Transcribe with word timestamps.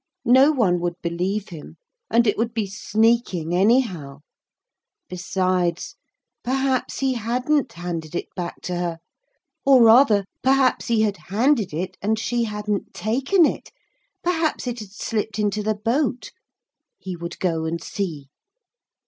No 0.25 0.51
one 0.51 0.79
would 0.79 0.99
believe 1.03 1.49
him, 1.49 1.77
and 2.09 2.25
it 2.25 2.35
would 2.35 2.55
be 2.55 2.65
sneaking 2.65 3.53
anyhow. 3.53 4.21
Besides, 5.07 5.95
perhaps 6.43 7.01
he 7.01 7.13
hadn't 7.13 7.73
handed 7.73 8.15
it 8.15 8.33
back 8.33 8.61
to 8.61 8.75
her. 8.77 8.99
Or 9.63 9.83
rather, 9.83 10.25
perhaps 10.41 10.87
he 10.87 11.01
had 11.03 11.17
handed 11.29 11.71
it 11.71 11.97
and 12.01 12.17
she 12.17 12.45
hadn't 12.45 12.95
taken 12.95 13.45
it. 13.45 13.71
Perhaps 14.23 14.65
it 14.65 14.79
had 14.79 14.91
slipped 14.91 15.37
into 15.37 15.61
the 15.61 15.75
boat. 15.75 16.31
He 16.97 17.15
would 17.15 17.37
go 17.37 17.65
and 17.65 17.79
see. 17.79 18.29